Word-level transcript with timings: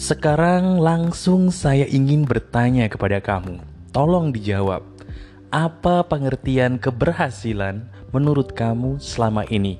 Sekarang 0.00 0.80
langsung 0.80 1.52
saya 1.52 1.84
ingin 1.84 2.24
bertanya 2.24 2.88
kepada 2.88 3.20
kamu. 3.20 3.60
Tolong 3.92 4.32
dijawab. 4.32 4.80
Apa 5.52 6.08
pengertian 6.08 6.80
keberhasilan 6.80 7.84
menurut 8.08 8.56
kamu 8.56 8.96
selama 8.96 9.44
ini? 9.52 9.76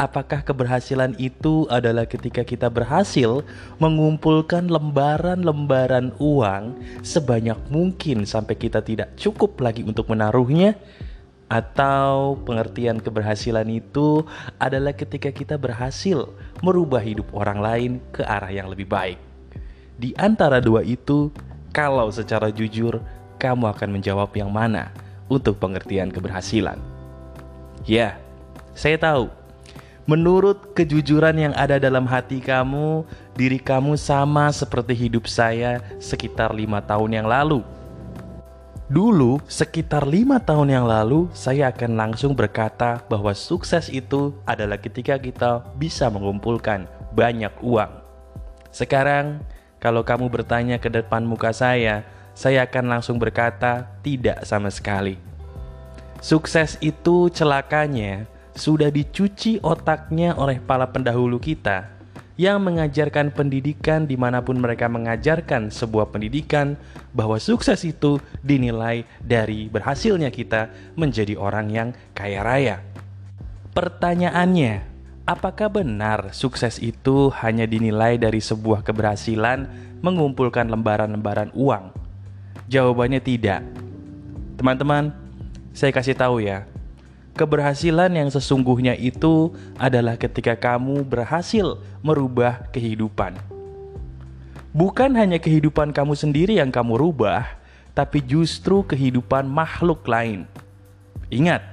Apakah 0.00 0.40
keberhasilan 0.40 1.12
itu 1.20 1.68
adalah 1.68 2.08
ketika 2.08 2.40
kita 2.40 2.72
berhasil 2.72 3.44
mengumpulkan 3.76 4.72
lembaran-lembaran 4.72 6.16
uang 6.16 6.80
sebanyak 7.04 7.60
mungkin 7.68 8.24
sampai 8.24 8.56
kita 8.56 8.80
tidak 8.80 9.12
cukup 9.20 9.60
lagi 9.60 9.84
untuk 9.84 10.08
menaruhnya? 10.08 10.72
Atau 11.52 12.40
pengertian 12.48 12.96
keberhasilan 12.96 13.68
itu 13.68 14.24
adalah 14.56 14.96
ketika 14.96 15.28
kita 15.28 15.60
berhasil 15.60 16.32
merubah 16.62 17.02
hidup 17.02 17.28
orang 17.34 17.58
lain 17.58 17.92
ke 18.14 18.22
arah 18.22 18.48
yang 18.48 18.70
lebih 18.70 18.86
baik. 18.86 19.18
Di 19.98 20.14
antara 20.16 20.62
dua 20.62 20.86
itu, 20.86 21.28
kalau 21.74 22.08
secara 22.14 22.48
jujur, 22.54 23.02
kamu 23.36 23.74
akan 23.74 23.98
menjawab 23.98 24.30
yang 24.38 24.48
mana 24.48 24.94
untuk 25.26 25.58
pengertian 25.58 26.08
keberhasilan. 26.08 26.78
Ya, 27.82 28.16
saya 28.78 28.94
tahu. 28.96 29.26
Menurut 30.02 30.74
kejujuran 30.74 31.38
yang 31.38 31.54
ada 31.54 31.78
dalam 31.78 32.06
hati 32.06 32.42
kamu, 32.42 33.06
diri 33.38 33.58
kamu 33.58 33.94
sama 33.94 34.50
seperti 34.50 34.94
hidup 34.94 35.30
saya 35.30 35.78
sekitar 36.02 36.50
lima 36.50 36.82
tahun 36.82 37.22
yang 37.22 37.26
lalu 37.30 37.62
Dulu, 38.92 39.40
sekitar 39.48 40.04
lima 40.04 40.36
tahun 40.36 40.68
yang 40.68 40.84
lalu, 40.84 41.24
saya 41.32 41.72
akan 41.72 41.96
langsung 41.96 42.36
berkata 42.36 43.00
bahwa 43.08 43.32
sukses 43.32 43.88
itu 43.88 44.36
adalah 44.44 44.76
ketika 44.76 45.16
kita 45.16 45.64
bisa 45.80 46.12
mengumpulkan 46.12 46.84
banyak 47.16 47.48
uang. 47.64 47.88
Sekarang, 48.68 49.40
kalau 49.80 50.04
kamu 50.04 50.28
bertanya 50.28 50.76
ke 50.76 50.92
depan 50.92 51.24
muka 51.24 51.56
saya, 51.56 52.04
saya 52.36 52.68
akan 52.68 52.92
langsung 52.92 53.16
berkata 53.16 53.88
tidak 54.04 54.44
sama 54.44 54.68
sekali. 54.68 55.16
Sukses 56.20 56.76
itu 56.84 57.32
celakanya 57.32 58.28
sudah 58.52 58.92
dicuci 58.92 59.56
otaknya 59.64 60.36
oleh 60.36 60.60
para 60.60 60.84
pendahulu 60.84 61.40
kita 61.40 61.88
yang 62.40 62.64
mengajarkan 62.64 63.32
pendidikan 63.32 64.08
di 64.08 64.16
mana 64.16 64.40
pun 64.40 64.56
mereka 64.56 64.88
mengajarkan 64.88 65.68
sebuah 65.68 66.08
pendidikan 66.08 66.80
bahwa 67.12 67.36
sukses 67.36 67.84
itu 67.84 68.16
dinilai 68.40 69.04
dari 69.20 69.68
berhasilnya 69.68 70.32
kita 70.32 70.72
menjadi 70.96 71.36
orang 71.36 71.66
yang 71.68 71.88
kaya 72.16 72.40
raya. 72.40 72.76
Pertanyaannya, 73.72 74.84
apakah 75.28 75.68
benar 75.68 76.32
sukses 76.32 76.80
itu 76.80 77.32
hanya 77.40 77.68
dinilai 77.68 78.16
dari 78.16 78.40
sebuah 78.40 78.84
keberhasilan 78.84 79.68
mengumpulkan 80.00 80.68
lembaran-lembaran 80.68 81.52
uang? 81.52 81.92
Jawabannya 82.68 83.20
tidak. 83.20 83.60
Teman-teman, 84.56 85.12
saya 85.72 85.92
kasih 85.92 86.16
tahu 86.16 86.44
ya, 86.44 86.68
Keberhasilan 87.32 88.12
yang 88.12 88.28
sesungguhnya 88.28 88.92
itu 88.92 89.56
adalah 89.80 90.20
ketika 90.20 90.52
kamu 90.52 91.00
berhasil 91.00 91.80
merubah 92.04 92.68
kehidupan. 92.76 93.40
Bukan 94.76 95.16
hanya 95.16 95.40
kehidupan 95.40 95.96
kamu 95.96 96.12
sendiri 96.12 96.60
yang 96.60 96.68
kamu 96.68 97.00
rubah, 97.00 97.48
tapi 97.96 98.20
justru 98.20 98.84
kehidupan 98.84 99.48
makhluk 99.48 100.04
lain. 100.04 100.44
Ingat, 101.32 101.64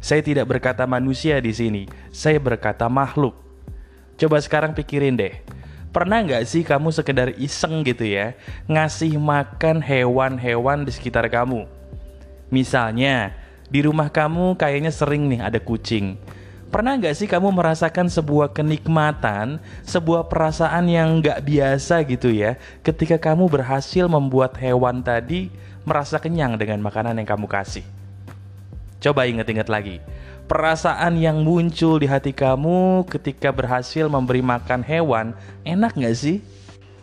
saya 0.00 0.24
tidak 0.24 0.48
berkata 0.48 0.88
manusia 0.88 1.36
di 1.36 1.52
sini, 1.52 1.84
saya 2.08 2.40
berkata 2.40 2.88
makhluk. 2.88 3.36
Coba 4.16 4.40
sekarang 4.40 4.72
pikirin 4.72 5.20
deh, 5.20 5.36
pernah 5.92 6.24
nggak 6.24 6.48
sih 6.48 6.64
kamu 6.64 6.88
sekedar 6.96 7.28
iseng 7.36 7.84
gitu 7.84 8.08
ya, 8.08 8.32
ngasih 8.72 9.20
makan 9.20 9.84
hewan-hewan 9.84 10.88
di 10.88 10.92
sekitar 10.96 11.28
kamu? 11.28 11.68
Misalnya, 12.48 13.43
di 13.68 13.84
rumah 13.84 14.12
kamu 14.12 14.56
kayaknya 14.56 14.92
sering 14.92 15.28
nih 15.28 15.40
ada 15.44 15.60
kucing. 15.60 16.16
Pernah 16.74 16.98
nggak 16.98 17.14
sih 17.14 17.30
kamu 17.30 17.54
merasakan 17.54 18.10
sebuah 18.10 18.50
kenikmatan, 18.50 19.62
sebuah 19.86 20.26
perasaan 20.26 20.90
yang 20.90 21.22
nggak 21.22 21.46
biasa 21.46 22.02
gitu 22.02 22.34
ya, 22.34 22.58
ketika 22.82 23.14
kamu 23.14 23.46
berhasil 23.46 24.10
membuat 24.10 24.58
hewan 24.58 24.98
tadi 24.98 25.54
merasa 25.86 26.18
kenyang 26.18 26.58
dengan 26.58 26.82
makanan 26.82 27.14
yang 27.14 27.28
kamu 27.30 27.46
kasih? 27.46 27.86
Coba 28.98 29.30
ingat-ingat 29.30 29.70
lagi, 29.70 30.02
perasaan 30.50 31.14
yang 31.14 31.46
muncul 31.46 32.02
di 32.02 32.10
hati 32.10 32.34
kamu 32.34 33.06
ketika 33.06 33.54
berhasil 33.54 34.10
memberi 34.10 34.42
makan 34.42 34.82
hewan, 34.82 35.30
enak 35.62 35.94
nggak 35.94 36.16
sih? 36.18 36.42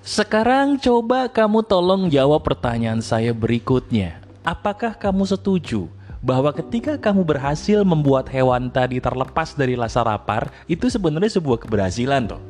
Sekarang 0.03 0.81
coba 0.81 1.29
kamu 1.29 1.63
tolong 1.63 2.09
jawab 2.09 2.43
pertanyaan 2.43 2.99
saya 2.99 3.31
berikutnya. 3.31 4.17
Apakah 4.41 4.97
kamu 4.97 5.29
setuju 5.29 5.93
bahwa 6.21 6.53
ketika 6.53 6.95
kamu 7.01 7.25
berhasil 7.25 7.81
membuat 7.81 8.29
hewan 8.29 8.69
tadi 8.69 9.01
terlepas 9.01 9.57
dari 9.57 9.73
rasa 9.73 10.05
lapar, 10.05 10.53
itu 10.69 10.87
sebenarnya 10.87 11.41
sebuah 11.41 11.65
keberhasilan 11.65 12.29
toh. 12.29 12.41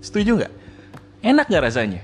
Setuju 0.00 0.40
nggak? 0.40 0.54
Enak 1.20 1.46
nggak 1.50 1.64
rasanya? 1.66 2.02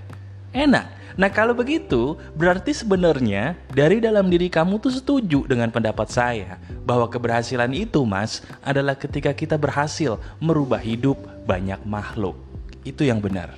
Enak. 0.53 0.87
Nah 1.17 1.33
kalau 1.33 1.57
begitu, 1.57 2.21
berarti 2.37 2.77
sebenarnya 2.77 3.57
dari 3.73 4.05
dalam 4.05 4.29
diri 4.29 4.53
kamu 4.53 4.77
tuh 4.77 4.93
setuju 4.93 5.49
dengan 5.49 5.73
pendapat 5.73 6.13
saya 6.13 6.61
bahwa 6.85 7.09
keberhasilan 7.09 7.73
itu 7.73 8.05
mas 8.05 8.45
adalah 8.61 8.93
ketika 8.93 9.33
kita 9.33 9.57
berhasil 9.57 10.21
merubah 10.45 10.77
hidup 10.77 11.17
banyak 11.49 11.81
makhluk. 11.89 12.37
Itu 12.85 13.09
yang 13.09 13.25
benar. 13.25 13.57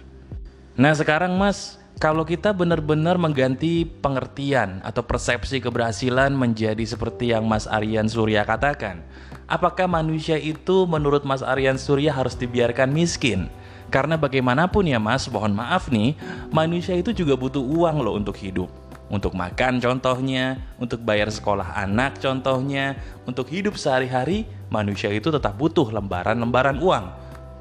Nah 0.79 0.95
sekarang 0.95 1.35
mas, 1.35 1.83
kalau 1.99 2.23
kita 2.23 2.55
benar-benar 2.55 3.19
mengganti 3.19 3.83
pengertian 3.83 4.79
atau 4.87 5.03
persepsi 5.03 5.59
keberhasilan 5.59 6.31
menjadi 6.31 6.87
seperti 6.87 7.35
yang 7.35 7.43
Mas 7.51 7.67
Aryan 7.67 8.07
Surya 8.07 8.47
katakan, 8.47 9.03
apakah 9.51 9.91
manusia 9.91 10.39
itu 10.39 10.87
menurut 10.87 11.27
Mas 11.27 11.43
Aryan 11.43 11.75
Surya 11.75 12.15
harus 12.15 12.39
dibiarkan 12.39 12.95
miskin? 12.95 13.51
Karena 13.91 14.15
bagaimanapun 14.15 14.87
ya 14.87 15.03
Mas, 15.03 15.27
mohon 15.27 15.59
maaf 15.59 15.91
nih, 15.91 16.15
manusia 16.55 16.95
itu 16.95 17.11
juga 17.11 17.35
butuh 17.35 17.63
uang 17.67 17.99
loh 17.99 18.15
untuk 18.15 18.39
hidup. 18.39 18.71
Untuk 19.09 19.35
makan 19.35 19.81
contohnya, 19.83 20.61
untuk 20.79 21.03
bayar 21.03 21.33
sekolah 21.33 21.75
anak 21.75 22.21
contohnya, 22.23 22.95
untuk 23.27 23.49
hidup 23.51 23.75
sehari-hari, 23.75 24.47
manusia 24.71 25.11
itu 25.11 25.33
tetap 25.35 25.57
butuh 25.59 25.89
lembaran-lembaran 25.91 26.79
uang. 26.79 27.11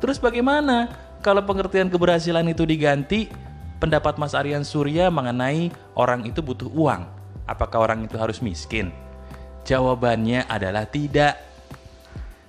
Terus 0.03 0.19
bagaimana 0.19 0.91
kalau 1.23 1.41
pengertian 1.47 1.87
keberhasilan 1.87 2.45
itu 2.51 2.67
diganti 2.67 3.46
pendapat 3.77 4.17
Mas 4.17 4.33
Aryan 4.33 4.65
Surya 4.65 5.09
mengenai 5.09 5.69
orang 5.93 6.25
itu 6.25 6.41
butuh 6.41 6.69
uang. 6.69 7.05
Apakah 7.47 7.87
orang 7.89 8.03
itu 8.03 8.19
harus 8.19 8.43
miskin? 8.43 8.91
Jawabannya 9.63 10.45
adalah 10.49 10.83
tidak. 10.83 11.39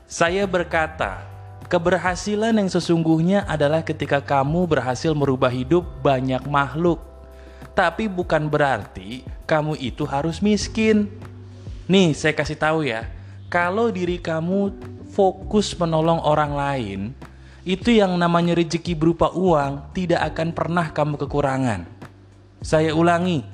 Saya 0.09 0.49
berkata, 0.49 1.23
keberhasilan 1.69 2.57
yang 2.57 2.71
sesungguhnya 2.73 3.45
adalah 3.45 3.85
ketika 3.85 4.25
kamu 4.25 4.67
berhasil 4.67 5.13
merubah 5.13 5.53
hidup 5.53 5.85
banyak 6.01 6.43
makhluk. 6.49 6.99
Tapi 7.77 8.11
bukan 8.11 8.51
berarti 8.51 9.23
kamu 9.47 9.79
itu 9.79 10.03
harus 10.03 10.43
miskin. 10.43 11.07
Nih, 11.87 12.11
saya 12.17 12.35
kasih 12.35 12.59
tahu 12.59 12.83
ya. 12.83 13.07
Kalau 13.47 13.89
diri 13.89 14.19
kamu 14.19 14.75
fokus 15.15 15.73
menolong 15.79 16.19
orang 16.21 16.53
lain, 16.53 17.01
itu 17.69 17.93
yang 17.93 18.17
namanya 18.17 18.57
rezeki 18.57 18.97
berupa 18.97 19.29
uang 19.29 19.93
tidak 19.93 20.25
akan 20.33 20.57
pernah 20.57 20.89
kamu 20.89 21.21
kekurangan. 21.21 21.85
Saya 22.65 22.97
ulangi, 22.97 23.45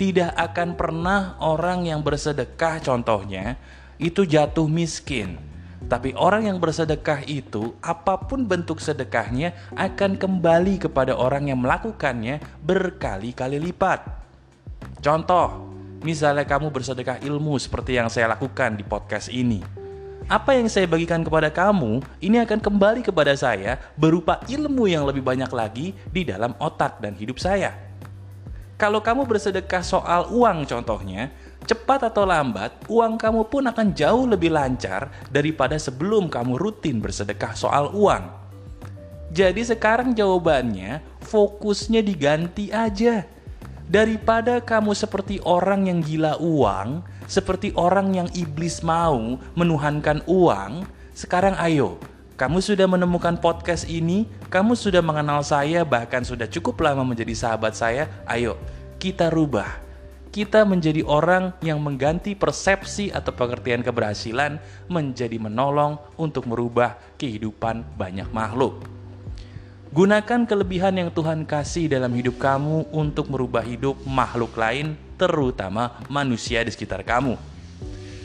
tidak 0.00 0.32
akan 0.32 0.72
pernah 0.72 1.36
orang 1.44 1.84
yang 1.84 2.00
bersedekah 2.00 2.80
contohnya 2.80 3.60
itu 4.00 4.24
jatuh 4.24 4.64
miskin. 4.64 5.36
Tapi 5.84 6.16
orang 6.16 6.48
yang 6.48 6.56
bersedekah 6.56 7.28
itu 7.28 7.76
apa 7.84 8.16
pun 8.24 8.48
bentuk 8.48 8.80
sedekahnya 8.80 9.52
akan 9.76 10.16
kembali 10.16 10.88
kepada 10.88 11.12
orang 11.12 11.52
yang 11.52 11.60
melakukannya 11.60 12.40
berkali-kali 12.64 13.60
lipat. 13.60 14.00
Contoh, 15.04 15.68
misalnya 16.00 16.48
kamu 16.48 16.72
bersedekah 16.72 17.20
ilmu 17.20 17.60
seperti 17.60 18.00
yang 18.00 18.08
saya 18.08 18.32
lakukan 18.32 18.80
di 18.80 18.82
podcast 18.82 19.28
ini 19.28 19.77
apa 20.28 20.52
yang 20.52 20.68
saya 20.68 20.84
bagikan 20.84 21.24
kepada 21.24 21.48
kamu 21.48 22.04
ini 22.20 22.36
akan 22.44 22.60
kembali 22.60 23.00
kepada 23.00 23.32
saya 23.32 23.80
berupa 23.96 24.44
ilmu 24.44 24.84
yang 24.84 25.08
lebih 25.08 25.24
banyak 25.24 25.48
lagi 25.48 25.96
di 26.12 26.20
dalam 26.28 26.52
otak 26.60 27.00
dan 27.00 27.16
hidup 27.16 27.40
saya. 27.40 27.72
Kalau 28.76 29.00
kamu 29.00 29.24
bersedekah 29.24 29.80
soal 29.80 30.28
uang 30.28 30.68
contohnya, 30.68 31.32
cepat 31.64 32.12
atau 32.12 32.28
lambat 32.28 32.76
uang 32.92 33.16
kamu 33.16 33.48
pun 33.48 33.72
akan 33.72 33.96
jauh 33.96 34.28
lebih 34.28 34.52
lancar 34.52 35.08
daripada 35.32 35.80
sebelum 35.80 36.28
kamu 36.28 36.60
rutin 36.60 37.00
bersedekah 37.00 37.56
soal 37.56 37.88
uang. 37.96 38.28
Jadi 39.32 39.64
sekarang 39.64 40.12
jawabannya 40.12 41.00
fokusnya 41.24 42.04
diganti 42.04 42.68
aja. 42.68 43.24
Daripada 43.88 44.60
kamu 44.60 44.92
seperti 44.92 45.40
orang 45.48 45.88
yang 45.88 46.04
gila 46.04 46.36
uang, 46.44 47.00
seperti 47.24 47.72
orang 47.72 48.12
yang 48.12 48.28
iblis 48.36 48.84
mau 48.84 49.40
menuhankan 49.56 50.20
uang, 50.28 50.84
sekarang 51.16 51.56
ayo 51.56 51.96
Kamu 52.38 52.62
sudah 52.62 52.86
menemukan 52.86 53.34
podcast 53.40 53.88
ini, 53.90 54.28
kamu 54.46 54.78
sudah 54.78 55.02
mengenal 55.02 55.42
saya, 55.42 55.82
bahkan 55.82 56.22
sudah 56.22 56.46
cukup 56.46 56.78
lama 56.86 57.02
menjadi 57.02 57.34
sahabat 57.34 57.74
saya. 57.74 58.06
Ayo, 58.30 58.54
kita 59.02 59.26
rubah. 59.26 59.66
Kita 60.30 60.62
menjadi 60.62 61.02
orang 61.02 61.50
yang 61.66 61.82
mengganti 61.82 62.38
persepsi 62.38 63.10
atau 63.10 63.34
pengertian 63.34 63.82
keberhasilan 63.82 64.62
menjadi 64.86 65.34
menolong 65.34 65.98
untuk 66.14 66.46
merubah 66.46 66.94
kehidupan 67.18 67.82
banyak 67.98 68.30
makhluk. 68.30 68.97
Gunakan 69.88 70.44
kelebihan 70.44 71.00
yang 71.00 71.08
Tuhan 71.08 71.48
kasih 71.48 71.88
dalam 71.88 72.12
hidup 72.12 72.36
kamu 72.36 72.92
untuk 72.92 73.32
merubah 73.32 73.64
hidup 73.64 73.96
makhluk 74.04 74.52
lain, 74.52 75.00
terutama 75.16 75.96
manusia 76.12 76.60
di 76.60 76.68
sekitar 76.68 77.00
kamu. 77.08 77.40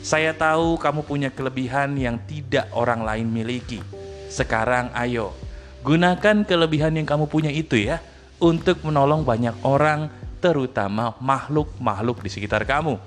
Saya 0.04 0.36
tahu 0.36 0.76
kamu 0.76 1.00
punya 1.08 1.32
kelebihan 1.32 1.96
yang 1.96 2.20
tidak 2.28 2.68
orang 2.76 3.00
lain 3.00 3.32
miliki 3.32 3.80
sekarang 4.28 4.92
ayo, 4.92 5.32
gunakan 5.80 6.44
kelebihan 6.44 6.92
yang 6.98 7.08
kamu 7.08 7.30
punya 7.30 7.48
itu 7.48 7.80
ya 7.80 8.02
untuk 8.42 8.82
menolong 8.84 9.24
banyak 9.24 9.54
orang, 9.64 10.12
terutama 10.44 11.16
makhluk-makhluk 11.22 12.20
di 12.20 12.28
sekitar 12.28 12.68
kamu. 12.68 13.00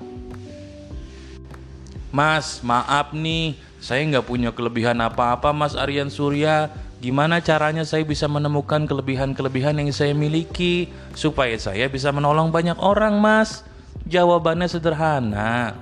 Mas, 2.09 2.63
maaf 2.65 3.13
nih, 3.13 3.59
saya 3.77 4.01
nggak 4.07 4.25
punya 4.25 4.49
kelebihan 4.49 4.97
apa-apa 4.97 5.53
Mas 5.53 5.77
Aryan 5.77 6.09
Surya. 6.09 6.71
Gimana 6.97 7.37
caranya 7.45 7.85
saya 7.85 8.01
bisa 8.01 8.25
menemukan 8.25 8.89
kelebihan-kelebihan 8.89 9.77
yang 9.77 9.93
saya 9.93 10.17
miliki 10.17 10.89
supaya 11.13 11.53
saya 11.61 11.85
bisa 11.85 12.09
menolong 12.09 12.49
banyak 12.49 12.73
orang, 12.81 13.21
Mas? 13.21 13.61
Jawabannya 14.09 14.65
sederhana. 14.65 15.77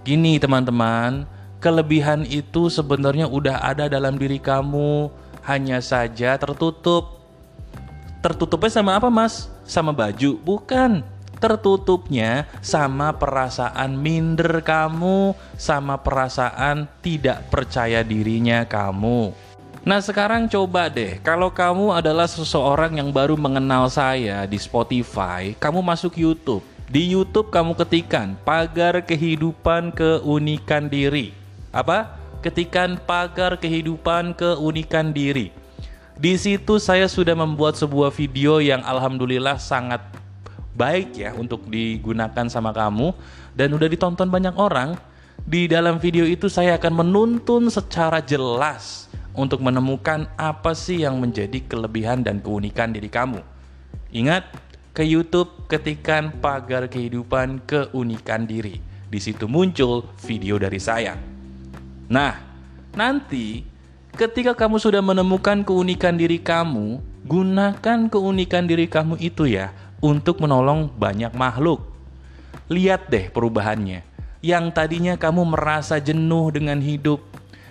Gini, 0.00 0.40
teman-teman, 0.40 1.28
kelebihan 1.60 2.24
itu 2.24 2.72
sebenarnya 2.72 3.28
udah 3.28 3.60
ada 3.60 3.84
dalam 3.92 4.16
diri 4.16 4.40
kamu, 4.40 5.12
hanya 5.44 5.84
saja 5.84 6.40
tertutup. 6.40 7.20
Tertutupnya 8.24 8.72
sama 8.72 8.96
apa, 8.96 9.12
Mas? 9.12 9.52
Sama 9.68 9.92
baju? 9.92 10.40
Bukan. 10.40 11.04
Tertutupnya 11.36 12.48
sama 12.64 13.16
perasaan 13.16 13.96
minder 13.96 14.60
kamu, 14.64 15.36
sama 15.56 16.00
perasaan 16.00 16.88
tidak 17.04 17.48
percaya 17.52 18.00
dirinya 18.04 18.64
kamu. 18.64 19.49
Nah, 19.80 19.96
sekarang 19.96 20.44
coba 20.44 20.92
deh, 20.92 21.16
kalau 21.24 21.48
kamu 21.48 21.96
adalah 21.96 22.28
seseorang 22.28 23.00
yang 23.00 23.08
baru 23.08 23.32
mengenal 23.32 23.88
saya 23.88 24.44
di 24.44 24.60
Spotify, 24.60 25.56
kamu 25.56 25.80
masuk 25.80 26.20
YouTube. 26.20 26.60
Di 26.84 27.08
YouTube 27.08 27.48
kamu 27.48 27.72
ketikan 27.80 28.36
pagar 28.44 29.00
kehidupan 29.00 29.96
keunikan 29.96 30.92
diri 30.92 31.32
apa? 31.72 32.20
Ketikan 32.44 33.00
pagar 33.00 33.56
kehidupan 33.56 34.36
keunikan 34.36 35.16
diri. 35.16 35.48
Di 36.12 36.36
situ 36.36 36.76
saya 36.76 37.08
sudah 37.08 37.32
membuat 37.32 37.80
sebuah 37.80 38.12
video 38.12 38.60
yang 38.60 38.84
alhamdulillah 38.84 39.56
sangat 39.56 40.04
baik 40.76 41.16
ya 41.16 41.32
untuk 41.32 41.64
digunakan 41.72 42.52
sama 42.52 42.76
kamu 42.76 43.16
dan 43.56 43.72
udah 43.72 43.88
ditonton 43.88 44.28
banyak 44.28 44.52
orang. 44.60 45.00
Di 45.40 45.64
dalam 45.72 45.96
video 45.96 46.28
itu 46.28 46.52
saya 46.52 46.76
akan 46.76 47.00
menuntun 47.00 47.72
secara 47.72 48.20
jelas 48.20 49.08
untuk 49.34 49.62
menemukan 49.62 50.26
apa 50.34 50.74
sih 50.74 51.06
yang 51.06 51.18
menjadi 51.22 51.62
kelebihan 51.66 52.26
dan 52.26 52.42
keunikan 52.42 52.90
diri 52.90 53.06
kamu. 53.06 53.40
Ingat, 54.10 54.46
ke 54.90 55.06
YouTube 55.06 55.70
ketikan 55.70 56.34
pagar 56.42 56.90
kehidupan 56.90 57.62
keunikan 57.62 58.44
diri. 58.44 58.82
Di 59.06 59.18
situ 59.22 59.46
muncul 59.46 60.06
video 60.22 60.58
dari 60.58 60.82
saya. 60.82 61.14
Nah, 62.10 62.34
nanti 62.98 63.62
ketika 64.18 64.54
kamu 64.58 64.82
sudah 64.82 64.98
menemukan 64.98 65.62
keunikan 65.62 66.18
diri 66.18 66.42
kamu, 66.42 66.98
gunakan 67.22 67.98
keunikan 68.10 68.66
diri 68.66 68.90
kamu 68.90 69.14
itu 69.22 69.46
ya 69.46 69.70
untuk 70.02 70.42
menolong 70.42 70.90
banyak 70.90 71.30
makhluk. 71.38 71.86
Lihat 72.66 73.10
deh 73.14 73.30
perubahannya. 73.30 74.02
Yang 74.42 74.64
tadinya 74.74 75.14
kamu 75.14 75.54
merasa 75.54 76.02
jenuh 76.02 76.50
dengan 76.50 76.82
hidup, 76.82 77.22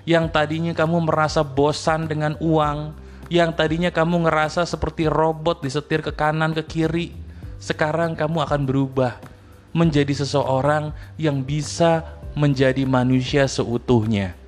yang 0.03 0.31
tadinya 0.31 0.71
kamu 0.75 1.07
merasa 1.09 1.43
bosan 1.43 2.07
dengan 2.07 2.35
uang, 2.39 2.93
yang 3.31 3.51
tadinya 3.55 3.91
kamu 3.91 4.27
ngerasa 4.27 4.63
seperti 4.67 5.07
robot 5.07 5.63
disetir 5.63 6.03
ke 6.03 6.11
kanan 6.15 6.55
ke 6.55 6.63
kiri, 6.63 7.15
sekarang 7.59 8.15
kamu 8.15 8.43
akan 8.45 8.61
berubah 8.63 9.19
menjadi 9.75 10.25
seseorang 10.25 10.95
yang 11.19 11.43
bisa 11.43 12.05
menjadi 12.33 12.85
manusia 12.87 13.45
seutuhnya 13.45 14.39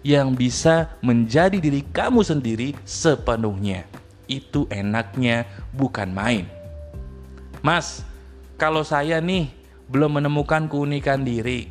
yang 0.00 0.32
bisa 0.32 0.96
menjadi 1.04 1.60
diri 1.60 1.84
kamu 1.84 2.24
sendiri 2.24 2.68
sepenuhnya. 2.88 3.84
Itu 4.30 4.64
enaknya 4.70 5.44
bukan 5.74 6.08
main. 6.12 6.44
Mas, 7.60 8.06
kalau 8.56 8.80
saya 8.80 9.20
nih 9.20 9.52
belum 9.90 10.22
menemukan 10.22 10.70
keunikan 10.70 11.26
diri, 11.26 11.68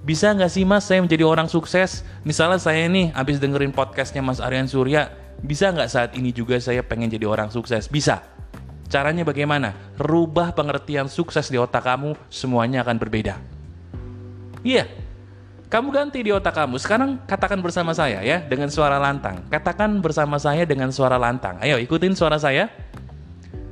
bisa 0.00 0.32
nggak 0.32 0.48
sih 0.48 0.64
mas 0.64 0.88
saya 0.88 1.04
menjadi 1.04 1.28
orang 1.28 1.46
sukses? 1.46 2.00
Misalnya 2.24 2.56
saya 2.56 2.88
nih 2.88 3.12
habis 3.12 3.36
dengerin 3.36 3.72
podcastnya 3.72 4.24
Mas 4.24 4.40
Aryan 4.40 4.64
Surya, 4.64 5.12
bisa 5.44 5.68
nggak 5.68 5.90
saat 5.92 6.10
ini 6.16 6.32
juga 6.32 6.56
saya 6.56 6.80
pengen 6.80 7.12
jadi 7.12 7.28
orang 7.28 7.52
sukses? 7.52 7.88
Bisa. 7.88 8.24
Caranya 8.90 9.22
bagaimana? 9.22 9.76
Rubah 10.00 10.50
pengertian 10.56 11.06
sukses 11.06 11.46
di 11.46 11.60
otak 11.60 11.86
kamu, 11.86 12.16
semuanya 12.26 12.82
akan 12.82 12.96
berbeda. 12.98 13.38
Iya, 14.66 14.90
kamu 15.70 15.94
ganti 15.94 16.18
di 16.26 16.34
otak 16.34 16.58
kamu. 16.58 16.82
Sekarang 16.82 17.22
katakan 17.30 17.62
bersama 17.62 17.94
saya 17.94 18.18
ya 18.26 18.42
dengan 18.42 18.66
suara 18.66 18.98
lantang. 18.98 19.46
Katakan 19.46 20.02
bersama 20.02 20.34
saya 20.42 20.66
dengan 20.66 20.90
suara 20.90 21.14
lantang. 21.14 21.62
Ayo 21.62 21.78
ikutin 21.78 22.18
suara 22.18 22.42
saya. 22.42 22.66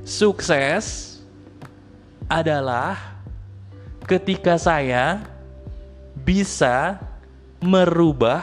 Sukses 0.06 1.18
adalah 2.30 3.18
ketika 4.06 4.54
saya 4.56 5.20
bisa 6.24 6.98
merubah 7.62 8.42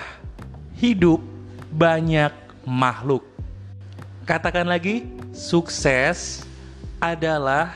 hidup 0.80 1.20
banyak 1.72 2.32
makhluk. 2.64 3.24
Katakan 4.24 4.68
lagi, 4.68 5.06
sukses 5.36 6.44
adalah 6.98 7.76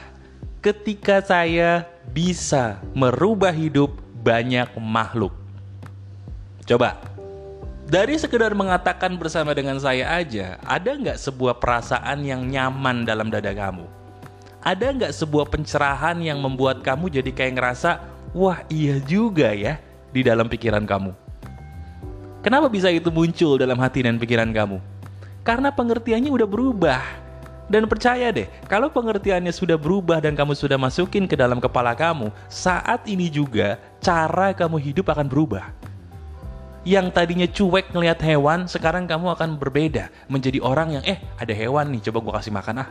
ketika 0.63 1.21
saya 1.21 1.85
bisa 2.09 2.81
merubah 2.95 3.53
hidup 3.53 3.93
banyak 4.19 4.67
makhluk. 4.81 5.31
Coba, 6.65 6.97
dari 7.89 8.17
sekedar 8.17 8.53
mengatakan 8.53 9.17
bersama 9.17 9.53
dengan 9.53 9.77
saya 9.81 10.09
aja, 10.13 10.57
ada 10.65 10.93
nggak 10.93 11.17
sebuah 11.17 11.57
perasaan 11.57 12.21
yang 12.25 12.45
nyaman 12.45 13.05
dalam 13.05 13.33
dada 13.33 13.49
kamu? 13.49 13.85
Ada 14.59 14.91
nggak 14.91 15.13
sebuah 15.15 15.47
pencerahan 15.47 16.19
yang 16.19 16.43
membuat 16.43 16.83
kamu 16.83 17.09
jadi 17.09 17.31
kayak 17.31 17.53
ngerasa, 17.57 18.03
wah 18.35 18.61
iya 18.67 18.99
juga 19.01 19.55
ya, 19.55 19.79
di 20.09 20.21
dalam 20.25 20.49
pikiran 20.49 20.83
kamu? 20.85 21.11
Kenapa 22.39 22.71
bisa 22.71 22.87
itu 22.87 23.11
muncul 23.11 23.59
dalam 23.59 23.75
hati 23.77 24.05
dan 24.05 24.15
pikiran 24.15 24.49
kamu? 24.49 24.79
Karena 25.43 25.71
pengertiannya 25.73 26.31
udah 26.31 26.47
berubah. 26.47 27.03
Dan 27.69 27.85
percaya 27.85 28.33
deh, 28.33 28.49
kalau 28.65 28.89
pengertiannya 28.89 29.53
sudah 29.53 29.77
berubah 29.77 30.17
dan 30.17 30.33
kamu 30.33 30.57
sudah 30.57 30.73
masukin 30.73 31.29
ke 31.29 31.37
dalam 31.37 31.61
kepala 31.61 31.93
kamu, 31.93 32.33
saat 32.49 33.05
ini 33.05 33.29
juga 33.29 33.77
cara 34.01 34.57
kamu 34.57 34.81
hidup 34.81 35.05
akan 35.13 35.29
berubah 35.29 35.69
yang 36.87 37.11
tadinya 37.11 37.45
cuek 37.45 37.91
ngelihat 37.91 38.19
hewan, 38.23 38.65
sekarang 38.65 39.03
kamu 39.03 39.35
akan 39.35 39.59
berbeda 39.59 40.07
menjadi 40.31 40.63
orang 40.63 40.99
yang 40.99 41.03
eh 41.03 41.19
ada 41.35 41.51
hewan 41.51 41.91
nih, 41.91 42.09
coba 42.09 42.17
gue 42.23 42.33
kasih 42.39 42.53
makan 42.55 42.87
ah. 42.87 42.89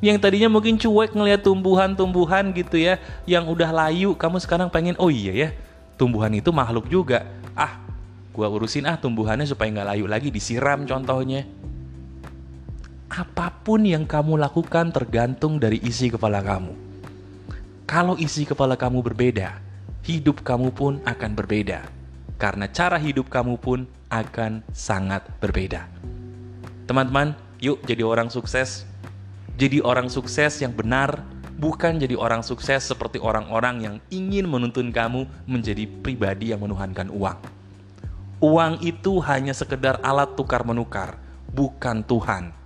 Yang 0.00 0.18
tadinya 0.24 0.48
mungkin 0.48 0.80
cuek 0.80 1.12
ngelihat 1.12 1.44
tumbuhan-tumbuhan 1.44 2.56
gitu 2.56 2.80
ya, 2.80 2.96
yang 3.28 3.44
udah 3.44 3.68
layu, 3.68 4.16
kamu 4.16 4.40
sekarang 4.40 4.72
pengen 4.72 4.96
oh 4.96 5.12
iya 5.12 5.32
ya, 5.36 5.48
tumbuhan 6.00 6.32
itu 6.32 6.48
makhluk 6.48 6.88
juga. 6.88 7.28
Ah, 7.52 7.76
gue 8.32 8.46
urusin 8.48 8.88
ah 8.88 8.96
tumbuhannya 8.96 9.44
supaya 9.44 9.68
nggak 9.68 9.88
layu 9.92 10.08
lagi, 10.08 10.32
disiram 10.32 10.88
contohnya. 10.88 11.44
Apa 13.12 13.52
pun 13.60 13.84
yang 13.84 14.08
kamu 14.08 14.40
lakukan 14.40 14.88
tergantung 14.96 15.60
dari 15.60 15.76
isi 15.84 16.08
kepala 16.08 16.40
kamu. 16.40 16.72
Kalau 17.84 18.16
isi 18.16 18.48
kepala 18.48 18.80
kamu 18.80 19.04
berbeda, 19.04 19.60
hidup 20.08 20.40
kamu 20.40 20.72
pun 20.72 21.04
akan 21.04 21.30
berbeda 21.36 22.00
karena 22.40 22.64
cara 22.72 22.96
hidup 22.96 23.28
kamu 23.28 23.60
pun 23.60 23.84
akan 24.08 24.64
sangat 24.72 25.28
berbeda. 25.44 25.84
Teman-teman, 26.88 27.36
yuk 27.60 27.84
jadi 27.84 28.00
orang 28.00 28.32
sukses. 28.32 28.88
Jadi 29.60 29.84
orang 29.84 30.08
sukses 30.08 30.56
yang 30.64 30.72
benar, 30.72 31.20
bukan 31.60 32.00
jadi 32.00 32.16
orang 32.16 32.40
sukses 32.40 32.88
seperti 32.88 33.20
orang-orang 33.20 33.84
yang 33.84 33.94
ingin 34.08 34.48
menuntun 34.48 34.88
kamu 34.88 35.28
menjadi 35.44 35.84
pribadi 36.00 36.56
yang 36.56 36.64
menuhankan 36.64 37.12
uang. 37.12 37.36
Uang 38.40 38.80
itu 38.80 39.20
hanya 39.20 39.52
sekedar 39.52 40.00
alat 40.00 40.32
tukar 40.32 40.64
menukar, 40.64 41.20
bukan 41.52 42.00
Tuhan. 42.00 42.56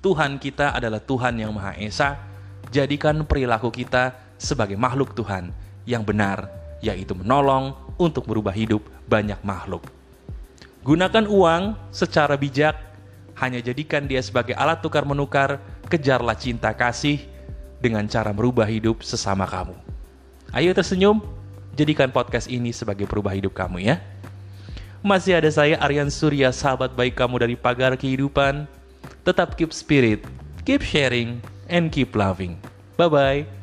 Tuhan 0.00 0.40
kita 0.40 0.72
adalah 0.72 0.96
Tuhan 0.96 1.36
yang 1.36 1.52
Maha 1.52 1.76
Esa. 1.76 2.16
Jadikan 2.72 3.28
perilaku 3.28 3.68
kita 3.68 4.16
sebagai 4.40 4.80
makhluk 4.80 5.12
Tuhan 5.12 5.52
yang 5.84 6.00
benar, 6.00 6.48
yaitu 6.80 7.12
menolong 7.12 7.76
untuk 8.00 8.24
merubah 8.24 8.56
hidup 8.56 8.80
banyak 9.04 9.36
makhluk. 9.44 9.84
Gunakan 10.80 11.28
uang 11.28 11.76
secara 11.92 12.40
bijak, 12.40 12.72
hanya 13.36 13.60
jadikan 13.60 14.08
dia 14.08 14.24
sebagai 14.24 14.56
alat 14.56 14.80
tukar 14.80 15.04
menukar, 15.04 15.60
kejarlah 15.92 16.32
cinta 16.40 16.72
kasih 16.72 17.29
dengan 17.80 18.04
cara 18.06 18.30
merubah 18.30 18.68
hidup 18.68 19.00
sesama 19.00 19.48
kamu. 19.48 19.74
Ayo 20.52 20.70
tersenyum, 20.76 21.24
jadikan 21.74 22.12
podcast 22.12 22.46
ini 22.46 22.70
sebagai 22.70 23.08
perubah 23.08 23.32
hidup 23.32 23.56
kamu 23.56 23.82
ya. 23.82 23.96
Masih 25.00 25.32
ada 25.32 25.48
saya 25.48 25.80
Aryan 25.80 26.12
Surya, 26.12 26.52
sahabat 26.52 26.92
baik 26.92 27.16
kamu 27.16 27.40
dari 27.40 27.56
pagar 27.56 27.96
kehidupan. 27.96 28.68
Tetap 29.24 29.56
keep 29.56 29.72
spirit, 29.72 30.20
keep 30.68 30.84
sharing, 30.84 31.40
and 31.72 31.88
keep 31.88 32.12
loving. 32.12 32.60
Bye-bye. 33.00 33.59